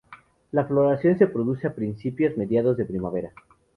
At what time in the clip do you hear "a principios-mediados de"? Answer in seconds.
1.67-2.85